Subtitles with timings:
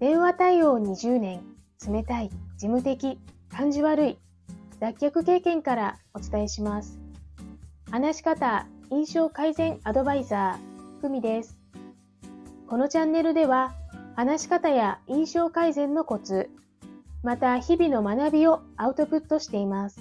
[0.00, 1.42] 業20年、
[1.86, 3.18] 冷たい、事務的、
[3.50, 4.18] 感じ悪い、
[4.78, 6.98] 脱却経験からお伝えします。
[7.90, 11.58] 話し方、印象改善アドバイザー、ふみです。
[12.66, 13.74] このチャンネルでは、
[14.16, 16.48] 話し方や印象改善のコツ、
[17.22, 20.00] また日々の学びをアウトプットしています。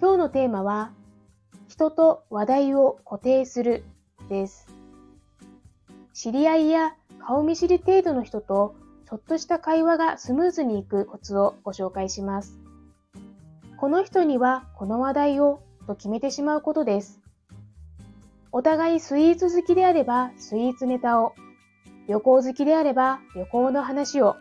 [0.00, 0.90] 今日のテーマは、
[1.68, 3.84] 人と話題を固定する
[4.28, 4.66] です。
[6.12, 8.76] 知り合いや顔見知り程度の人と
[9.10, 12.60] ちょっとした会話がスムーズにいくコツをご紹介します。
[13.78, 17.20] この人にはこの話題をと決めてしまうことです。
[18.52, 21.34] お互いスイーツ好きであればスイーツネタを、
[22.06, 24.36] 旅行好きであれば旅行の話を、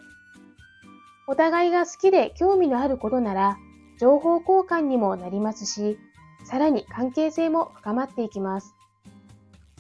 [1.26, 3.58] お互いが好きで興味のあることなら
[4.00, 5.98] 情報交換にもなりますし、
[6.44, 8.76] さらに関係性も深まっていきます。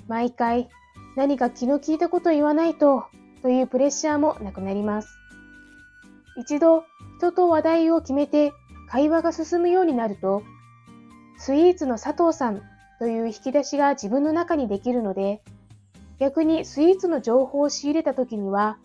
[0.07, 0.69] 毎回
[1.15, 3.05] 何か気の利いたこと言わないと
[3.41, 5.09] というプレッシャーもなくなります。
[6.37, 6.83] 一度
[7.17, 8.53] 人と話題を決めて
[8.89, 10.43] 会話が進むようになると、
[11.37, 12.61] スイーツの佐藤さん
[12.99, 15.41] という引き出しが自分の中にできるので、
[16.19, 18.77] 逆にスイーツの情報を仕入れた時には、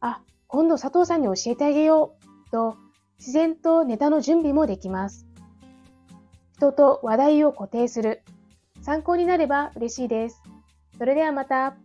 [0.00, 2.16] あ、今度佐藤さんに教えてあげよ
[2.48, 2.76] うと
[3.18, 5.26] 自然とネタの準備もできます。
[6.56, 8.22] 人と話題を固定する。
[8.82, 10.42] 参考になれば嬉しいです。
[10.96, 11.76] それではまた。